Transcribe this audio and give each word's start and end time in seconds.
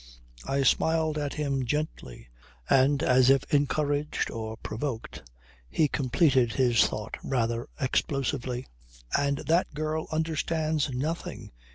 I 0.47 0.63
smiled 0.63 1.19
at 1.19 1.33
him 1.35 1.63
gently, 1.63 2.29
and 2.67 3.03
as 3.03 3.29
if 3.29 3.43
encouraged 3.53 4.31
or 4.31 4.57
provoked, 4.57 5.21
he 5.69 5.87
completed 5.87 6.53
his 6.53 6.83
thought 6.87 7.17
rather 7.23 7.69
explosively. 7.79 8.65
"And 9.15 9.37
that 9.45 9.75
girl 9.75 10.07
understands 10.11 10.89
nothing 10.89 11.51